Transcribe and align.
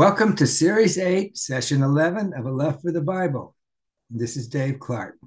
Welcome 0.00 0.34
to 0.36 0.46
Series 0.46 0.96
8, 0.96 1.36
Session 1.36 1.82
11 1.82 2.32
of 2.32 2.46
A 2.46 2.50
Love 2.50 2.80
for 2.80 2.90
the 2.90 3.02
Bible. 3.02 3.54
This 4.08 4.34
is 4.34 4.48
Dave 4.48 4.78
Clark. 4.78 5.18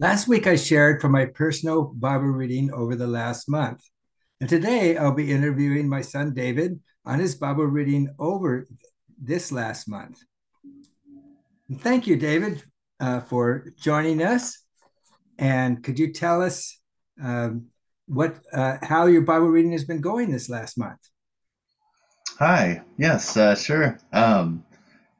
Last 0.00 0.26
week, 0.26 0.48
I 0.48 0.56
shared 0.56 1.00
from 1.00 1.12
my 1.12 1.26
personal 1.26 1.84
Bible 1.94 2.26
reading 2.26 2.72
over 2.72 2.96
the 2.96 3.06
last 3.06 3.48
month. 3.48 3.84
And 4.40 4.48
today, 4.48 4.96
I'll 4.96 5.14
be 5.14 5.30
interviewing 5.30 5.88
my 5.88 6.00
son 6.00 6.34
David 6.34 6.80
on 7.06 7.20
his 7.20 7.36
Bible 7.36 7.66
reading 7.66 8.12
over 8.18 8.66
this 9.16 9.52
last 9.52 9.88
month. 9.88 10.18
And 11.68 11.80
thank 11.80 12.08
you, 12.08 12.16
David, 12.16 12.64
uh, 12.98 13.20
for 13.20 13.72
joining 13.78 14.24
us. 14.24 14.60
And 15.38 15.84
could 15.84 16.00
you 16.00 16.12
tell 16.12 16.42
us 16.42 16.80
um, 17.22 17.66
what 18.08 18.40
uh, 18.52 18.78
how 18.82 19.06
your 19.06 19.22
Bible 19.22 19.46
reading 19.46 19.70
has 19.70 19.84
been 19.84 20.00
going 20.00 20.32
this 20.32 20.48
last 20.48 20.76
month? 20.76 20.98
Hi. 22.40 22.82
Yes, 22.96 23.36
uh, 23.36 23.54
sure. 23.54 23.98
Um, 24.12 24.64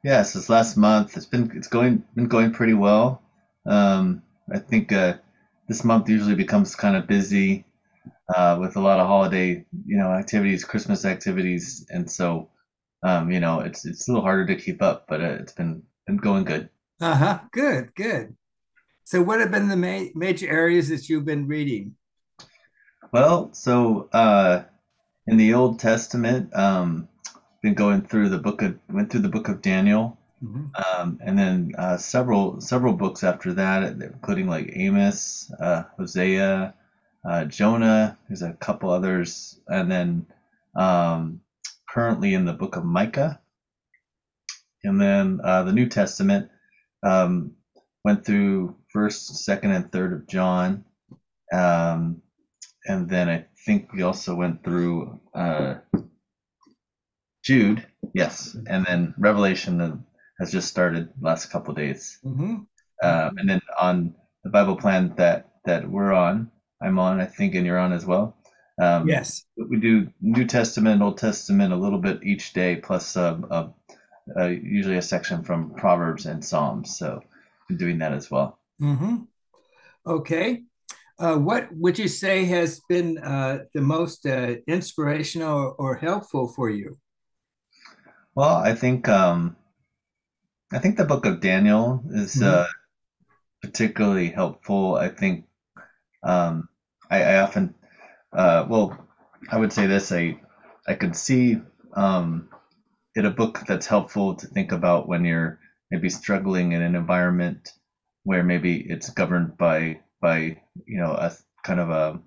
yes, 0.03 0.33
this 0.33 0.49
last 0.49 0.77
month 0.77 1.17
it's 1.17 1.27
been 1.27 1.51
it's 1.55 1.67
going 1.67 2.03
been 2.15 2.27
going 2.27 2.51
pretty 2.51 2.73
well. 2.73 3.21
Um, 3.65 4.23
I 4.51 4.59
think 4.59 4.91
uh, 4.91 5.17
this 5.67 5.83
month 5.83 6.09
usually 6.09 6.35
becomes 6.35 6.75
kind 6.75 6.95
of 6.97 7.07
busy 7.07 7.65
uh, 8.35 8.57
with 8.59 8.75
a 8.75 8.81
lot 8.81 8.99
of 8.99 9.07
holiday, 9.07 9.65
you 9.85 9.97
know, 9.97 10.11
activities, 10.11 10.65
Christmas 10.65 11.05
activities, 11.05 11.85
and 11.89 12.09
so 12.09 12.49
um, 13.03 13.31
you 13.31 13.39
know 13.39 13.59
it's 13.61 13.85
it's 13.85 14.07
a 14.07 14.11
little 14.11 14.23
harder 14.25 14.47
to 14.47 14.61
keep 14.61 14.81
up, 14.81 15.05
but 15.07 15.21
uh, 15.21 15.37
it's 15.41 15.53
been 15.53 15.83
been 16.07 16.17
going 16.17 16.45
good. 16.45 16.69
Uh 16.99 17.15
huh. 17.15 17.39
Good. 17.51 17.93
Good. 17.95 18.35
So, 19.03 19.21
what 19.21 19.39
have 19.41 19.51
been 19.51 19.69
the 19.69 19.77
ma- 19.77 20.11
major 20.15 20.49
areas 20.49 20.89
that 20.89 21.09
you've 21.09 21.25
been 21.25 21.47
reading? 21.47 21.95
Well, 23.11 23.53
so 23.53 24.09
uh, 24.11 24.63
in 25.27 25.37
the 25.37 25.53
Old 25.53 25.79
Testament, 25.79 26.55
um, 26.55 27.07
been 27.61 27.73
going 27.75 28.01
through 28.01 28.29
the 28.29 28.39
book 28.39 28.61
of 28.61 28.77
went 28.89 29.11
through 29.11 29.21
the 29.21 29.29
book 29.29 29.47
of 29.47 29.61
Daniel, 29.61 30.17
mm-hmm. 30.43 30.65
um, 30.75 31.19
and 31.23 31.37
then 31.37 31.73
uh, 31.77 31.97
several 31.97 32.59
several 32.59 32.93
books 32.93 33.23
after 33.23 33.53
that, 33.53 33.83
including 33.83 34.47
like 34.47 34.71
Amos, 34.73 35.51
uh, 35.59 35.83
Hosea, 35.97 36.73
uh, 37.27 37.45
Jonah. 37.45 38.17
There's 38.27 38.41
a 38.41 38.53
couple 38.53 38.89
others, 38.89 39.59
and 39.67 39.91
then 39.91 40.25
um, 40.75 41.41
currently 41.89 42.33
in 42.33 42.45
the 42.45 42.53
book 42.53 42.75
of 42.75 42.83
Micah, 42.83 43.39
and 44.83 44.99
then 44.99 45.39
uh, 45.43 45.63
the 45.63 45.73
New 45.73 45.87
Testament 45.87 46.49
um, 47.03 47.51
went 48.03 48.25
through 48.25 48.75
first, 48.91 49.45
second, 49.45 49.71
and 49.71 49.91
third 49.91 50.13
of 50.13 50.27
John, 50.27 50.83
um, 51.53 52.23
and 52.85 53.07
then 53.07 53.29
I 53.29 53.45
think 53.65 53.93
we 53.93 54.01
also 54.01 54.33
went 54.33 54.63
through 54.63 55.19
uh, 55.35 55.75
Jude, 57.43 57.85
yes, 58.13 58.55
and 58.67 58.85
then 58.85 59.13
Revelation 59.17 60.03
has 60.39 60.51
just 60.51 60.67
started 60.67 61.09
last 61.19 61.47
couple 61.47 61.73
days, 61.73 62.19
mm-hmm. 62.23 62.55
um, 63.03 63.37
and 63.37 63.49
then 63.49 63.61
on 63.79 64.15
the 64.43 64.49
Bible 64.49 64.75
plan 64.75 65.13
that 65.17 65.49
that 65.65 65.89
we're 65.89 66.13
on, 66.13 66.51
I'm 66.81 66.99
on, 66.99 67.19
I 67.19 67.25
think, 67.25 67.55
and 67.55 67.65
you're 67.65 67.79
on 67.79 67.93
as 67.93 68.05
well. 68.05 68.37
Um, 68.81 69.07
yes, 69.07 69.45
we 69.57 69.77
do 69.77 70.09
New 70.21 70.45
Testament, 70.45 71.01
Old 71.01 71.17
Testament, 71.17 71.73
a 71.73 71.77
little 71.77 71.99
bit 71.99 72.23
each 72.23 72.53
day, 72.53 72.75
plus 72.75 73.17
uh, 73.17 73.39
uh, 73.49 73.67
uh, 74.39 74.47
usually 74.47 74.97
a 74.97 75.01
section 75.01 75.43
from 75.43 75.73
Proverbs 75.75 76.25
and 76.25 76.43
Psalms. 76.43 76.97
So, 76.97 77.21
I'm 77.69 77.77
doing 77.77 77.99
that 77.99 78.13
as 78.13 78.29
well. 78.29 78.59
Mm-hmm. 78.81 79.17
Okay. 80.05 80.63
Uh, 81.19 81.37
what 81.37 81.67
would 81.75 81.99
you 81.99 82.07
say 82.07 82.45
has 82.45 82.81
been 82.89 83.19
uh, 83.19 83.59
the 83.75 83.81
most 83.81 84.25
uh, 84.25 84.55
inspirational 84.67 85.75
or 85.77 85.95
helpful 85.95 86.47
for 86.47 86.69
you? 86.69 86.97
Well, 88.35 88.55
I 88.55 88.73
think 88.75 89.09
um, 89.09 89.55
I 90.71 90.79
think 90.79 90.97
the 90.97 91.05
book 91.05 91.25
of 91.25 91.41
Daniel 91.41 92.03
is 92.11 92.35
mm-hmm. 92.35 92.61
uh, 92.61 92.65
particularly 93.61 94.29
helpful. 94.29 94.95
I 94.95 95.09
think 95.09 95.45
um, 96.23 96.69
I, 97.09 97.23
I 97.23 97.41
often, 97.41 97.75
uh, 98.31 98.65
well, 98.69 99.07
I 99.49 99.57
would 99.57 99.73
say 99.73 99.85
this: 99.85 100.11
I 100.11 100.39
I 100.87 100.93
could 100.93 101.15
see 101.15 101.61
um, 101.93 102.49
it 103.15 103.25
a 103.25 103.31
book 103.31 103.63
that's 103.67 103.85
helpful 103.85 104.35
to 104.35 104.47
think 104.47 104.71
about 104.71 105.07
when 105.09 105.25
you're 105.25 105.59
maybe 105.89 106.09
struggling 106.09 106.71
in 106.71 106.81
an 106.81 106.95
environment 106.95 107.69
where 108.23 108.43
maybe 108.43 108.77
it's 108.77 109.09
governed 109.09 109.57
by 109.57 109.99
by 110.21 110.57
you 110.85 110.99
know 110.99 111.11
a 111.11 111.33
kind 111.63 111.81
of 111.81 111.89
a 111.89 112.19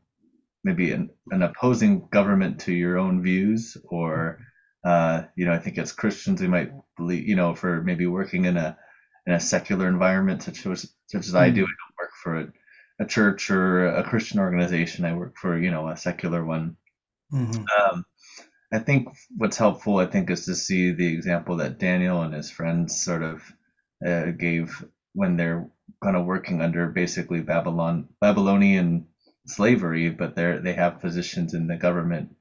maybe 0.65 0.93
an, 0.93 1.11
an 1.31 1.43
opposing 1.43 2.09
government 2.11 2.61
to 2.61 2.73
your 2.73 2.99
own 2.99 3.23
views 3.23 3.77
or 3.85 4.39
uh, 4.85 5.23
you 5.35 5.47
know, 5.47 5.53
I 5.53 5.59
think 5.59 5.79
as 5.79 5.93
Christians 5.93 6.41
we 6.41 6.49
might 6.49 6.73
believe, 6.97 7.27
you 7.27 7.37
know, 7.37 7.55
for 7.55 7.83
maybe 7.83 8.07
working 8.07 8.45
in 8.45 8.57
a 8.57 8.77
in 9.27 9.33
a 9.33 9.41
secular 9.41 9.89
environment 9.89 10.43
such 10.43 10.67
as 10.67 10.93
such 11.07 11.27
as 11.27 11.33
mm. 11.33 11.39
I 11.39 11.51
do. 11.51 11.63
I 11.63 11.65
don't 11.65 11.99
work 11.99 12.11
for 12.23 12.41
a, 12.41 12.53
a, 13.01 13.07
church 13.07 13.51
or 13.51 13.87
a 13.87 14.05
Christian 14.05 14.41
organization. 14.41 15.05
I 15.05 15.15
work 15.15 15.37
for 15.39 15.59
you 15.59 15.71
know 15.71 15.89
a 15.89 15.97
secular 15.97 16.45
one. 16.45 16.77
Mm-hmm. 17.33 17.65
Um, 17.81 18.05
I 18.73 18.79
think 18.81 19.09
what's 19.37 19.57
helpful, 19.57 19.99
I 19.99 20.07
think, 20.07 20.31
is 20.31 20.47
to 20.47 20.55
see 20.55 20.91
the 20.91 21.07
example 21.07 21.57
that 21.59 21.79
Daniel 21.79 22.23
and 22.23 22.35
his 22.35 22.51
friends 22.51 23.03
sort 23.03 23.23
of 23.23 23.43
uh, 24.05 24.33
gave 24.33 24.85
when 25.15 25.37
they're 25.37 25.69
kind 26.03 26.17
of 26.17 26.27
working 26.27 26.61
under 26.61 26.89
basically 26.89 27.41
Babylon 27.41 28.09
Babylonian 28.21 29.07
slavery, 29.47 30.11
but 30.11 30.35
they're 30.35 30.59
they 30.59 30.75
have 30.75 31.01
positions 31.01 31.55
in 31.55 31.69
the 31.69 31.77
government, 31.77 32.37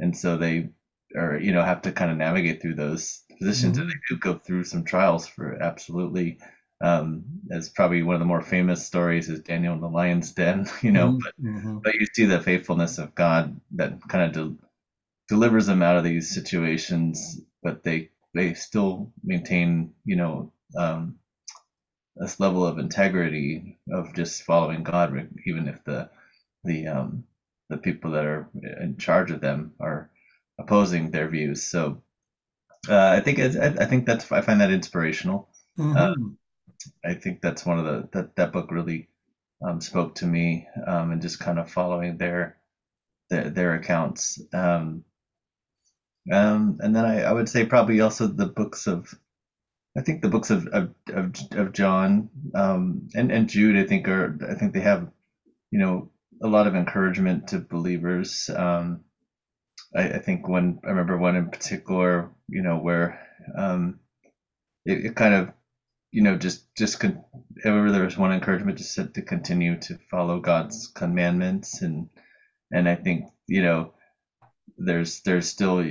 and 0.00 0.16
so 0.16 0.38
they 0.38 0.70
or 1.14 1.38
you 1.38 1.52
know 1.52 1.62
have 1.62 1.82
to 1.82 1.92
kind 1.92 2.10
of 2.10 2.16
navigate 2.16 2.60
through 2.60 2.74
those 2.74 3.22
positions 3.38 3.74
mm-hmm. 3.74 3.82
and 3.82 3.90
they 3.90 3.96
do 4.08 4.16
go 4.18 4.34
through 4.34 4.64
some 4.64 4.84
trials 4.84 5.26
for 5.26 5.62
absolutely 5.62 6.38
um, 6.82 7.24
as 7.50 7.68
probably 7.68 8.02
one 8.02 8.16
of 8.16 8.20
the 8.20 8.26
more 8.26 8.42
famous 8.42 8.84
stories 8.84 9.28
is 9.28 9.40
Daniel 9.40 9.74
in 9.74 9.80
the 9.80 9.88
lion's 9.88 10.32
den, 10.32 10.68
you 10.82 10.90
know, 10.90 11.10
mm-hmm. 11.10 11.18
but 11.22 11.42
mm-hmm. 11.42 11.78
but 11.78 11.94
you 11.94 12.06
see 12.12 12.26
the 12.26 12.40
faithfulness 12.40 12.98
of 12.98 13.14
God 13.14 13.60
that 13.76 14.00
kind 14.08 14.24
of 14.24 14.32
de- 14.32 14.66
delivers 15.28 15.66
them 15.66 15.82
out 15.82 15.96
of 15.96 16.04
these 16.04 16.34
situations, 16.34 17.40
but 17.62 17.84
they 17.84 18.10
they 18.34 18.54
still 18.54 19.12
maintain, 19.22 19.92
you 20.04 20.16
know, 20.16 20.52
um, 20.76 21.16
this 22.16 22.40
level 22.40 22.66
of 22.66 22.78
integrity 22.78 23.78
of 23.90 24.14
just 24.14 24.42
following 24.42 24.82
God, 24.82 25.28
even 25.46 25.68
if 25.68 25.84
the 25.84 26.10
the 26.64 26.88
um, 26.88 27.24
the 27.68 27.78
people 27.78 28.10
that 28.12 28.24
are 28.24 28.48
in 28.80 28.96
charge 28.98 29.30
of 29.30 29.40
them 29.40 29.72
are 29.78 30.10
opposing 30.58 31.10
their 31.10 31.28
views. 31.28 31.62
So 31.62 32.02
uh, 32.88 32.96
I 32.96 33.20
think 33.20 33.38
I, 33.38 33.66
I, 33.66 33.86
think 33.86 34.06
that's 34.06 34.30
I 34.32 34.40
find 34.40 34.60
that 34.60 34.72
inspirational. 34.72 35.48
Mm-hmm. 35.78 35.96
Um, 35.96 36.38
I 37.04 37.14
think 37.14 37.40
that's 37.40 37.64
one 37.64 37.78
of 37.78 37.84
the 37.84 38.08
that 38.12 38.36
that 38.36 38.52
book 38.52 38.70
really 38.70 39.08
um, 39.64 39.80
spoke 39.80 40.16
to 40.16 40.26
me, 40.26 40.66
um, 40.86 41.12
and 41.12 41.22
just 41.22 41.38
kind 41.38 41.58
of 41.58 41.70
following 41.70 42.18
their 42.18 42.56
their, 43.30 43.50
their 43.50 43.74
accounts. 43.74 44.40
Um, 44.52 45.04
um, 46.30 46.78
and 46.80 46.94
then 46.94 47.04
I, 47.04 47.22
I 47.22 47.32
would 47.32 47.48
say 47.48 47.66
probably 47.66 48.00
also 48.00 48.26
the 48.26 48.46
books 48.46 48.86
of 48.86 49.14
I 49.96 50.02
think 50.02 50.22
the 50.22 50.28
books 50.28 50.50
of 50.50 50.66
of 50.68 50.94
of, 51.08 51.34
of 51.52 51.72
John 51.72 52.30
um, 52.54 53.08
and 53.14 53.30
and 53.30 53.48
Jude 53.48 53.76
I 53.76 53.86
think 53.86 54.08
are 54.08 54.38
I 54.48 54.54
think 54.54 54.72
they 54.72 54.80
have 54.80 55.08
you 55.70 55.78
know 55.78 56.10
a 56.42 56.48
lot 56.48 56.66
of 56.66 56.74
encouragement 56.74 57.48
to 57.48 57.58
believers. 57.58 58.50
Um, 58.50 59.04
I, 59.96 60.08
I 60.10 60.18
think 60.18 60.48
one 60.48 60.78
I 60.84 60.88
remember 60.88 61.16
one 61.18 61.36
in 61.36 61.48
particular, 61.50 62.30
you 62.48 62.62
know, 62.62 62.78
where 62.78 63.18
um, 63.56 63.98
it, 64.86 65.06
it 65.06 65.16
kind 65.16 65.34
of 65.34 65.50
you 66.12 66.22
know, 66.22 66.36
just 66.36 66.64
just 66.76 67.00
con- 67.00 67.22
ever 67.64 67.90
there 67.90 68.04
was 68.04 68.16
one 68.16 68.32
encouragement 68.32 68.78
just 68.78 68.94
to, 68.96 69.04
to 69.04 69.22
continue 69.22 69.76
to 69.76 69.98
follow 70.10 70.38
God's 70.40 70.88
commandments, 70.88 71.82
and 71.82 72.08
and 72.72 72.88
I 72.88 72.96
think 72.96 73.26
you 73.48 73.62
know, 73.62 73.94
there's 74.78 75.20
there's 75.22 75.48
still 75.48 75.84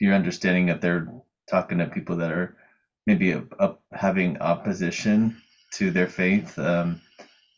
your 0.00 0.14
understanding 0.14 0.66
that 0.66 0.80
they're 0.80 1.08
talking 1.50 1.78
to 1.78 1.86
people 1.86 2.16
that 2.16 2.32
are 2.32 2.56
maybe 3.06 3.34
up, 3.60 3.82
having 3.92 4.38
opposition 4.40 5.36
to 5.74 5.90
their 5.90 6.08
faith. 6.08 6.58
Um, 6.58 7.00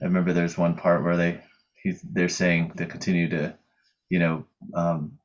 I 0.03 0.07
remember 0.07 0.33
there's 0.33 0.59
one 0.59 0.75
part 0.75 1.03
where 1.05 1.17
they 1.17 1.41
he's 1.83 2.01
they're 2.03 2.29
saying 2.29 2.73
to 2.79 2.87
continue 2.87 3.29
to, 3.31 3.55
you 4.11 4.19
know, 4.21 4.47
um, 4.75 5.19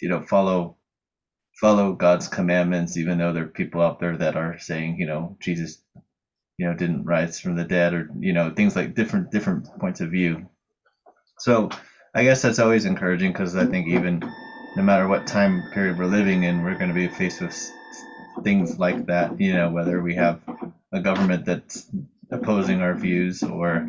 you 0.00 0.08
know, 0.08 0.20
follow 0.22 0.76
follow 1.60 1.92
God's 1.92 2.28
commandments, 2.28 2.96
even 2.96 3.18
though 3.18 3.32
there 3.32 3.44
are 3.44 3.48
people 3.48 3.82
out 3.82 4.00
there 4.00 4.16
that 4.16 4.36
are 4.36 4.58
saying, 4.58 4.98
you 4.98 5.06
know, 5.06 5.36
Jesus, 5.40 5.78
you 6.58 6.66
know, 6.66 6.74
didn't 6.74 7.04
rise 7.04 7.40
from 7.40 7.56
the 7.56 7.64
dead, 7.64 7.94
or 7.94 8.08
you 8.20 8.32
know, 8.32 8.50
things 8.50 8.76
like 8.76 8.94
different 8.94 9.30
different 9.32 9.68
points 9.80 10.00
of 10.00 10.10
view. 10.10 10.48
So 11.40 11.70
I 12.14 12.24
guess 12.24 12.42
that's 12.42 12.60
always 12.60 12.86
encouraging 12.86 13.32
because 13.32 13.56
I 13.56 13.66
think 13.66 13.88
even 13.88 14.22
no 14.76 14.82
matter 14.82 15.08
what 15.08 15.26
time 15.26 15.64
period 15.70 15.98
we're 15.98 16.06
living 16.06 16.44
in, 16.44 16.62
we're 16.62 16.76
going 16.76 16.88
to 16.90 16.94
be 16.94 17.08
faced 17.08 17.40
with 17.40 17.72
things 18.44 18.78
like 18.78 19.06
that. 19.06 19.40
You 19.40 19.54
know, 19.54 19.70
whether 19.70 20.02
we 20.02 20.16
have 20.16 20.40
a 20.92 21.00
government 21.00 21.46
that's 21.46 21.90
opposing 22.30 22.82
our 22.82 22.94
views 22.94 23.42
or 23.42 23.88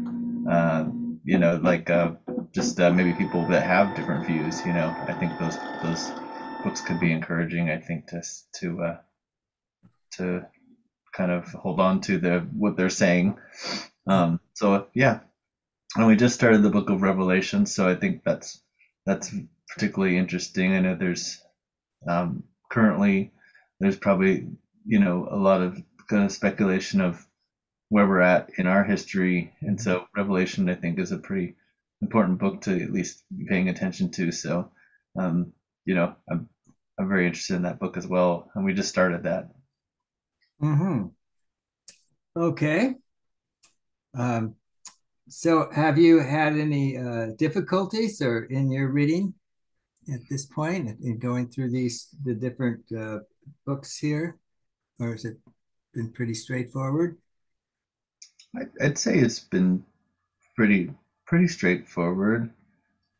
uh, 0.49 0.85
you 1.25 1.39
know, 1.39 1.57
like 1.57 1.89
uh, 1.89 2.11
just 2.57 2.81
uh, 2.81 2.91
maybe 2.91 3.13
people 3.13 3.47
that 3.47 3.63
have 3.65 3.95
different 3.95 4.25
views. 4.25 4.65
You 4.65 4.73
know, 4.73 4.97
I 5.07 5.13
think 5.13 5.37
those 5.39 5.63
those 5.81 6.15
books 6.63 6.81
could 6.81 6.99
be 6.99 7.13
encouraging. 7.13 7.69
I 7.71 7.79
think 7.79 8.07
to 8.09 8.23
to 8.61 8.83
uh, 8.83 8.97
to 10.17 10.47
kind 11.15 11.31
of 11.31 11.45
hold 11.53 11.79
on 11.79 12.01
to 12.01 12.19
the 12.19 12.39
what 12.53 12.77
they're 12.77 12.89
saying. 12.89 13.37
Um, 14.07 14.41
so 14.55 14.87
yeah, 14.95 15.21
and 15.97 16.07
we 16.07 16.15
just 16.17 16.35
started 16.35 16.63
the 16.63 16.71
book 16.71 16.89
of 16.89 17.03
Revelation, 17.03 17.65
so 17.67 17.89
I 17.89 17.95
think 17.95 18.23
that's 18.25 18.61
that's 19.05 19.35
particularly 19.69 20.17
interesting. 20.17 20.73
I 20.73 20.81
know 20.81 20.95
there's 20.95 21.41
um, 22.07 22.43
currently 22.71 23.33
there's 23.79 23.97
probably 23.97 24.47
you 24.85 24.99
know 24.99 25.27
a 25.31 25.37
lot 25.37 25.61
of 25.61 25.81
kind 26.09 26.25
of 26.25 26.33
speculation 26.33 27.01
of 27.01 27.25
where 27.89 28.07
we're 28.07 28.21
at 28.21 28.51
in 28.57 28.67
our 28.67 28.85
history. 28.85 29.53
And 29.61 29.81
so 29.81 30.07
Revelation, 30.17 30.69
I 30.69 30.75
think, 30.75 30.99
is 30.99 31.13
a 31.13 31.19
pretty 31.19 31.56
important 32.01 32.39
book 32.39 32.61
to 32.61 32.83
at 32.83 32.91
least 32.91 33.23
be 33.35 33.45
paying 33.45 33.69
attention 33.69 34.11
to. 34.11 34.31
So, 34.31 34.71
um, 35.17 35.53
you 35.85 35.95
know, 35.95 36.15
I'm 36.29 36.49
I'm 36.99 37.07
very 37.07 37.27
interested 37.27 37.55
in 37.55 37.63
that 37.63 37.79
book 37.79 37.97
as 37.97 38.07
well, 38.07 38.49
and 38.55 38.65
we 38.65 38.73
just 38.73 38.89
started 38.89 39.23
that. 39.23 39.49
Hmm. 40.59 41.07
Okay. 42.35 42.95
Um, 44.15 44.55
so, 45.29 45.69
have 45.71 45.97
you 45.97 46.19
had 46.19 46.57
any 46.57 46.97
uh, 46.97 47.27
difficulties 47.37 48.21
or 48.21 48.45
in 48.45 48.71
your 48.71 48.89
reading 48.89 49.33
at 50.11 50.21
this 50.29 50.45
point 50.45 50.97
in 51.03 51.19
going 51.19 51.49
through 51.49 51.71
these 51.71 52.07
the 52.23 52.33
different 52.33 52.81
uh, 52.97 53.19
books 53.65 53.97
here, 53.97 54.37
or 54.99 55.11
has 55.11 55.25
it 55.25 55.37
been 55.93 56.11
pretty 56.11 56.33
straightforward? 56.33 57.17
I'd 58.81 58.97
say 58.97 59.17
it's 59.17 59.39
been 59.39 59.83
pretty 60.55 60.91
pretty 61.27 61.47
straightforward. 61.47 62.49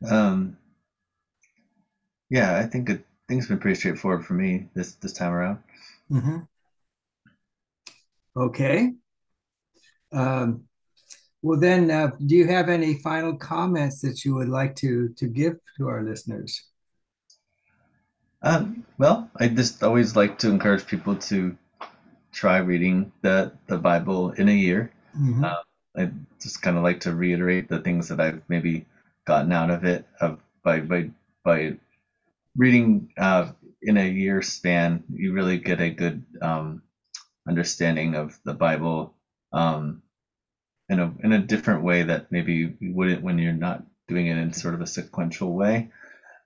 Um, 0.10 0.58
yeah, 2.30 2.58
I 2.58 2.64
think 2.64 2.90
it 2.90 3.06
things 3.28 3.48
been 3.48 3.60
pretty 3.60 3.76
straightforward 3.76 4.26
for 4.26 4.34
me 4.34 4.70
this 4.74 4.94
this 4.94 5.14
time 5.14 5.34
around. 5.34 5.60
Mm-hmm. 6.10 6.38
Okay. 8.36 8.94
Um, 10.12 10.64
well, 11.42 11.60
then, 11.60 11.92
uh, 11.92 12.12
do 12.26 12.36
you 12.36 12.48
have 12.48 12.70
any 12.70 12.96
final 12.96 13.36
comments 13.36 14.02
that 14.02 14.24
you 14.26 14.36
would 14.36 14.50
like 14.50 14.76
to 14.78 15.10
to 15.18 15.28
give 15.28 15.58
to 15.78 15.88
our 15.88 16.04
listeners? 16.04 16.64
Um, 18.42 18.86
well, 18.98 19.30
I 19.36 19.48
just 19.48 19.84
always 19.84 20.16
like 20.16 20.40
to 20.40 20.50
encourage 20.50 20.86
people 20.86 21.16
to 21.16 21.58
try 22.32 22.58
reading 22.58 23.12
the 23.22 23.52
the 23.68 23.78
Bible 23.78 24.32
in 24.32 24.48
a 24.50 24.54
year. 24.54 24.92
Mm-hmm. 25.18 25.44
Uh, 25.44 25.64
I 25.98 26.10
just 26.42 26.62
kind 26.62 26.78
of 26.78 26.84
like 26.84 27.02
to 27.02 27.14
reiterate 27.14 27.70
the 27.70 27.80
things 27.80 28.10
that 28.10 28.20
I've 28.20 28.42
maybe 28.50 28.86
gotten 29.26 29.52
out 29.52 29.70
of 29.72 29.86
it 29.86 30.06
of 30.22 30.40
by 30.64 30.80
by 30.82 31.10
by 31.44 31.74
reading 32.58 33.10
uh, 33.18 33.52
in 33.82 33.98
a 33.98 34.08
year 34.10 34.42
span. 34.42 35.04
You 35.14 35.34
really 35.34 35.58
get 35.58 35.82
a 35.82 35.90
good 35.90 36.24
um, 36.42 36.82
understanding 37.48 38.16
of 38.16 38.38
the 38.46 38.54
Bible 38.54 39.14
um, 39.54 40.02
in 40.90 41.00
a 41.00 41.14
in 41.24 41.34
a 41.34 41.40
different 41.40 41.84
way 41.84 42.04
that 42.04 42.32
maybe 42.32 42.76
you 42.80 42.94
wouldn't 42.94 43.24
when 43.24 43.40
you're 43.40 43.54
not 43.54 43.84
doing 44.08 44.28
it 44.28 44.38
in 44.38 44.54
sort 44.54 44.76
of 44.76 44.82
a 44.82 44.88
sequential 44.88 45.54
way. 45.54 45.90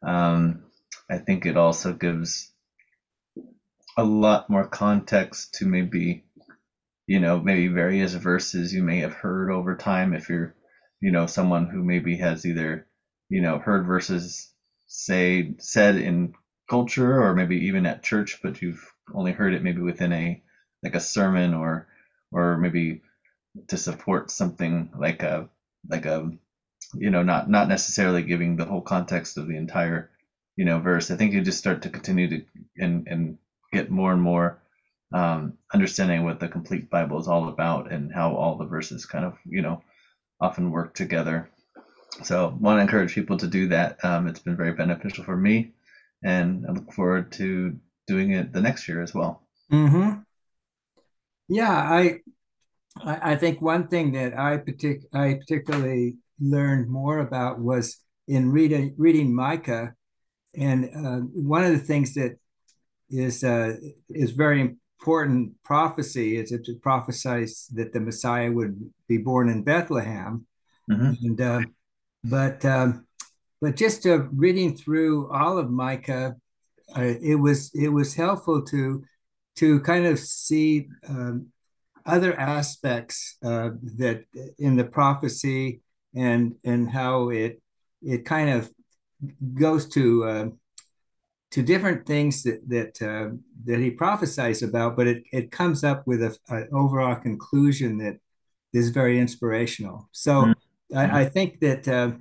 Um, 0.03 0.63
I 1.09 1.17
think 1.19 1.45
it 1.45 1.57
also 1.57 1.93
gives 1.93 2.51
a 3.97 4.03
lot 4.03 4.49
more 4.49 4.65
context 4.65 5.55
to 5.55 5.65
maybe 5.65 6.23
you 7.07 7.19
know, 7.19 7.39
maybe 7.39 7.67
various 7.67 8.13
verses 8.13 8.73
you 8.73 8.83
may 8.83 8.99
have 8.99 9.13
heard 9.13 9.49
over 9.51 9.75
time 9.75 10.13
if 10.13 10.29
you're, 10.29 10.53
you 11.01 11.11
know, 11.11 11.25
someone 11.25 11.67
who 11.67 11.83
maybe 11.83 12.17
has 12.17 12.45
either, 12.45 12.85
you 13.29 13.41
know, 13.41 13.57
heard 13.57 13.85
verses 13.85 14.49
say 14.87 15.53
said 15.59 15.97
in 15.97 16.33
culture 16.69 17.21
or 17.21 17.33
maybe 17.33 17.57
even 17.67 17.85
at 17.85 18.03
church, 18.03 18.39
but 18.41 18.61
you've 18.61 18.83
only 19.13 19.31
heard 19.31 19.53
it 19.53 19.63
maybe 19.63 19.81
within 19.81 20.11
a 20.13 20.41
like 20.83 20.95
a 20.95 20.99
sermon 20.99 21.53
or 21.53 21.87
or 22.31 22.57
maybe 22.57 23.01
to 23.69 23.77
support 23.77 24.31
something 24.31 24.89
like 24.97 25.23
a 25.23 25.47
like 25.89 26.05
a 26.05 26.29
you 26.95 27.09
know 27.09 27.23
not 27.23 27.49
not 27.49 27.67
necessarily 27.67 28.23
giving 28.23 28.55
the 28.55 28.65
whole 28.65 28.81
context 28.81 29.37
of 29.37 29.47
the 29.47 29.55
entire 29.57 30.09
you 30.55 30.65
know 30.65 30.79
verse. 30.79 31.11
I 31.11 31.15
think 31.15 31.33
you 31.33 31.41
just 31.41 31.59
start 31.59 31.83
to 31.83 31.89
continue 31.89 32.27
to 32.29 32.41
and 32.77 33.07
and 33.07 33.37
get 33.71 33.89
more 33.91 34.13
and 34.13 34.21
more 34.21 34.59
um, 35.13 35.57
understanding 35.73 36.23
what 36.23 36.39
the 36.39 36.47
complete 36.47 36.89
Bible 36.89 37.19
is 37.19 37.27
all 37.27 37.49
about 37.49 37.91
and 37.91 38.13
how 38.13 38.33
all 38.35 38.57
the 38.57 38.65
verses 38.65 39.05
kind 39.05 39.25
of, 39.25 39.37
you 39.45 39.61
know, 39.61 39.81
often 40.39 40.71
work 40.71 40.93
together. 40.93 41.49
So, 42.23 42.57
want 42.59 42.77
to 42.77 42.81
encourage 42.81 43.15
people 43.15 43.37
to 43.37 43.47
do 43.47 43.67
that. 43.69 44.03
Um, 44.03 44.27
it's 44.27 44.39
been 44.39 44.57
very 44.57 44.73
beneficial 44.73 45.23
for 45.23 45.37
me, 45.37 45.73
and 46.23 46.65
I 46.67 46.73
look 46.73 46.91
forward 46.93 47.31
to 47.33 47.77
doing 48.07 48.31
it 48.31 48.51
the 48.51 48.61
next 48.61 48.87
year 48.87 49.01
as 49.01 49.13
well. 49.13 49.43
Mm-hmm. 49.71 50.19
Yeah, 51.47 51.71
I, 51.71 52.19
I 53.03 53.35
think 53.35 53.61
one 53.61 53.87
thing 53.87 54.11
that 54.13 54.37
I 54.37 54.57
partic- 54.57 55.05
I 55.13 55.35
particularly 55.35 56.17
learned 56.39 56.89
more 56.89 57.19
about 57.19 57.59
was 57.59 57.97
in 58.27 58.51
reading 58.51 58.93
reading 58.97 59.33
Micah, 59.33 59.93
and 60.55 60.85
uh, 60.85 61.19
one 61.33 61.63
of 61.63 61.71
the 61.71 61.79
things 61.79 62.13
that 62.15 62.37
is 63.09 63.43
uh, 63.43 63.75
is 64.09 64.31
very 64.31 64.75
important 65.01 65.51
prophecy 65.63 66.37
is 66.37 66.51
it 66.51 66.67
prophesies 66.81 67.67
that 67.73 67.91
the 67.91 67.99
Messiah 67.99 68.51
would 68.51 68.91
be 69.07 69.17
born 69.17 69.49
in 69.49 69.63
Bethlehem. 69.63 70.45
Mm-hmm. 70.89 71.25
And 71.25 71.41
uh, 71.41 71.61
but 72.23 72.63
um, 72.65 73.07
but 73.61 73.75
just 73.75 74.05
uh, 74.05 74.23
reading 74.31 74.77
through 74.77 75.31
all 75.31 75.57
of 75.57 75.71
Micah, 75.71 76.35
uh, 76.95 77.01
it 77.01 77.35
was 77.35 77.71
it 77.73 77.87
was 77.87 78.13
helpful 78.13 78.61
to 78.65 79.03
to 79.55 79.79
kind 79.81 80.05
of 80.05 80.19
see 80.19 80.87
um, 81.07 81.47
other 82.05 82.39
aspects 82.39 83.37
uh, 83.43 83.71
that 83.97 84.25
in 84.59 84.75
the 84.75 84.85
prophecy 84.85 85.81
and 86.13 86.55
and 86.63 86.89
how 86.89 87.29
it 87.29 87.59
it 88.03 88.23
kind 88.25 88.49
of 88.51 88.69
goes 89.53 89.87
to 89.89 90.23
uh, 90.25 90.45
to 91.51 91.61
different 91.61 92.05
things 92.05 92.43
that 92.43 92.67
that 92.69 93.01
uh, 93.01 93.35
that 93.65 93.79
he 93.79 93.91
prophesies 93.91 94.63
about, 94.63 94.95
but 94.95 95.07
it 95.07 95.23
it 95.31 95.51
comes 95.51 95.83
up 95.83 96.07
with 96.07 96.23
a, 96.23 96.35
an 96.49 96.69
overall 96.73 97.15
conclusion 97.15 97.97
that 97.99 98.17
is 98.73 98.89
very 98.89 99.19
inspirational. 99.19 100.09
So 100.11 100.33
mm-hmm. 100.43 100.97
I, 100.97 101.21
I, 101.21 101.25
think 101.25 101.59
that 101.59 101.87
uh, 101.87 102.11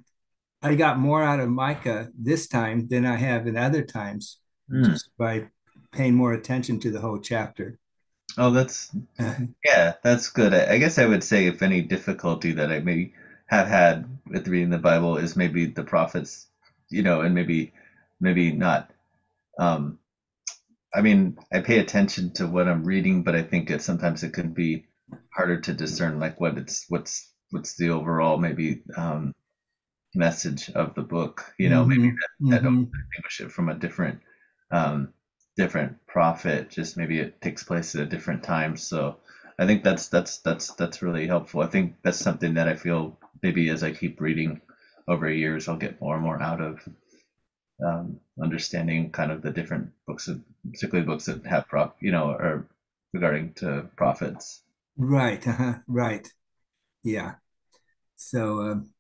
I 0.62 0.74
got 0.74 0.98
more 0.98 1.22
out 1.22 1.38
of 1.38 1.48
Micah 1.48 2.08
this 2.18 2.48
time 2.48 2.88
than 2.88 3.06
I 3.06 3.14
have 3.16 3.46
in 3.46 3.56
other 3.56 3.82
times, 3.82 4.38
mm. 4.68 4.84
just 4.84 5.10
by 5.16 5.46
paying 5.92 6.14
more 6.14 6.32
attention 6.32 6.80
to 6.80 6.90
the 6.90 7.00
whole 7.00 7.20
chapter. 7.20 7.78
Oh, 8.36 8.50
that's 8.50 8.90
yeah, 9.64 9.94
that's 10.02 10.28
good. 10.28 10.54
I, 10.54 10.74
I 10.74 10.78
guess 10.78 10.98
I 10.98 11.06
would 11.06 11.22
say 11.22 11.46
if 11.46 11.62
any 11.62 11.82
difficulty 11.82 12.52
that 12.52 12.72
I 12.72 12.80
maybe 12.80 13.14
have 13.46 13.68
had 13.68 14.06
with 14.26 14.48
reading 14.48 14.70
the 14.70 14.78
Bible 14.78 15.16
is 15.16 15.36
maybe 15.36 15.66
the 15.66 15.84
prophets, 15.84 16.48
you 16.88 17.02
know, 17.02 17.20
and 17.20 17.34
maybe 17.34 17.72
maybe 18.20 18.52
not 18.52 18.90
um, 19.60 19.98
I 20.92 21.02
mean, 21.02 21.38
I 21.52 21.60
pay 21.60 21.78
attention 21.78 22.32
to 22.32 22.46
what 22.46 22.66
I'm 22.66 22.84
reading, 22.84 23.22
but 23.22 23.36
I 23.36 23.42
think 23.42 23.70
it 23.70 23.82
sometimes 23.82 24.22
it 24.22 24.32
could 24.32 24.54
be 24.54 24.86
harder 25.32 25.60
to 25.60 25.74
discern 25.74 26.18
like 26.18 26.40
what 26.40 26.56
it's 26.56 26.86
what's 26.88 27.30
what's 27.50 27.76
the 27.76 27.90
overall 27.90 28.38
maybe 28.38 28.82
um, 28.96 29.34
message 30.14 30.70
of 30.70 30.94
the 30.94 31.02
book. 31.02 31.52
You 31.58 31.68
know, 31.68 31.82
mm-hmm. 31.82 31.90
maybe 31.90 32.10
that, 32.10 32.44
mm-hmm. 32.44 32.54
I 32.54 32.58
don't 32.58 32.90
distinguish 32.90 33.40
it 33.40 33.52
from 33.52 33.68
a 33.68 33.74
different 33.74 34.20
um, 34.70 35.12
different 35.56 36.06
prophet. 36.06 36.70
Just 36.70 36.96
maybe 36.96 37.20
it 37.20 37.40
takes 37.42 37.62
place 37.62 37.94
at 37.94 38.00
a 38.00 38.06
different 38.06 38.42
time. 38.42 38.78
So 38.78 39.18
I 39.58 39.66
think 39.66 39.84
that's 39.84 40.08
that's 40.08 40.38
that's 40.38 40.72
that's 40.72 41.02
really 41.02 41.26
helpful. 41.26 41.60
I 41.60 41.66
think 41.66 41.96
that's 42.02 42.18
something 42.18 42.54
that 42.54 42.66
I 42.66 42.76
feel 42.76 43.18
maybe 43.42 43.68
as 43.68 43.82
I 43.82 43.92
keep 43.92 44.22
reading 44.22 44.62
over 45.06 45.30
years, 45.30 45.68
I'll 45.68 45.76
get 45.76 46.00
more 46.00 46.14
and 46.14 46.24
more 46.24 46.40
out 46.40 46.62
of 46.62 46.88
um, 47.84 48.18
understanding 48.42 49.10
kind 49.10 49.30
of 49.30 49.42
the 49.42 49.50
different 49.50 49.90
books, 50.06 50.28
of, 50.28 50.40
particularly 50.72 51.06
books 51.06 51.24
that 51.26 51.44
have 51.46 51.68
prop, 51.68 51.96
you 52.00 52.12
know, 52.12 52.32
or 52.32 52.66
regarding 53.12 53.52
to 53.54 53.88
prophets. 53.96 54.62
Right. 54.96 55.46
Uh-huh, 55.46 55.74
right. 55.86 56.28
Yeah. 57.02 57.34
So, 58.16 58.60
um, 58.60 58.90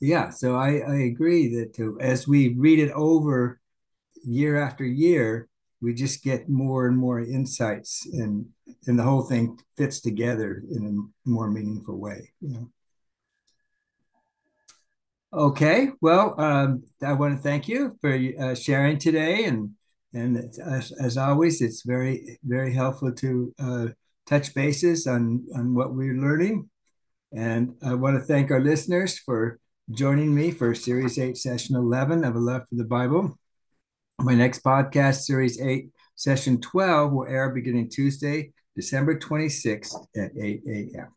yeah. 0.00 0.30
So 0.30 0.56
I 0.56 0.78
I 0.78 0.96
agree 1.02 1.54
that 1.56 1.74
to, 1.74 1.98
as 2.00 2.28
we 2.28 2.54
read 2.54 2.78
it 2.78 2.90
over 2.92 3.60
year 4.24 4.62
after 4.62 4.84
year, 4.84 5.48
we 5.80 5.94
just 5.94 6.22
get 6.22 6.48
more 6.48 6.86
and 6.86 6.96
more 6.96 7.20
insights, 7.20 8.06
and 8.12 8.46
and 8.86 8.98
the 8.98 9.02
whole 9.02 9.22
thing 9.22 9.58
fits 9.76 10.00
together 10.00 10.62
in 10.70 10.86
a 10.86 11.28
more 11.28 11.50
meaningful 11.50 11.98
way. 11.98 12.30
You 12.40 12.50
know. 12.50 12.68
Okay, 15.34 15.88
well, 16.02 16.38
um, 16.38 16.84
I 17.02 17.14
want 17.14 17.36
to 17.36 17.42
thank 17.42 17.66
you 17.66 17.96
for 18.02 18.12
uh, 18.38 18.54
sharing 18.54 18.98
today, 18.98 19.44
and 19.44 19.70
and 20.12 20.36
as, 20.36 20.92
as, 20.92 21.16
always, 21.16 21.62
it's 21.62 21.84
very 21.86 22.38
very 22.44 22.74
helpful 22.74 23.12
to 23.12 23.54
uh, 23.58 23.86
touch 24.26 24.52
bases 24.54 25.06
on 25.06 25.46
on 25.56 25.74
what 25.74 25.94
we're 25.94 26.20
learning. 26.20 26.68
And 27.34 27.76
I 27.82 27.94
want 27.94 28.18
to 28.18 28.22
thank 28.22 28.50
our 28.50 28.60
listeners 28.60 29.18
for 29.18 29.58
joining 29.90 30.34
me 30.34 30.50
for 30.50 30.74
Series 30.74 31.18
Eight, 31.18 31.38
Session 31.38 31.76
Eleven 31.76 32.24
of 32.24 32.36
A 32.36 32.38
Love 32.38 32.64
for 32.68 32.74
the 32.74 32.84
Bible. 32.84 33.38
My 34.20 34.34
next 34.34 34.62
podcast, 34.62 35.22
Series 35.22 35.58
Eight, 35.62 35.88
Session 36.14 36.60
Twelve, 36.60 37.10
will 37.10 37.26
air 37.26 37.48
beginning 37.48 37.88
Tuesday, 37.88 38.52
December 38.76 39.18
twenty 39.18 39.48
sixth 39.48 39.96
at 40.14 40.32
eight 40.38 40.60
a.m. 40.68 41.08